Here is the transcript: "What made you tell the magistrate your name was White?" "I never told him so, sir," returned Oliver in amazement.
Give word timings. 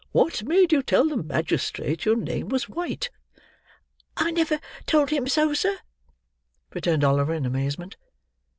"What 0.13 0.41
made 0.41 0.71
you 0.73 0.81
tell 0.81 1.07
the 1.07 1.15
magistrate 1.21 2.05
your 2.05 2.15
name 2.15 2.49
was 2.49 2.67
White?" 2.67 3.11
"I 4.17 4.31
never 4.31 4.59
told 4.87 5.11
him 5.11 5.27
so, 5.27 5.53
sir," 5.53 5.77
returned 6.73 7.03
Oliver 7.03 7.35
in 7.35 7.45
amazement. 7.45 7.97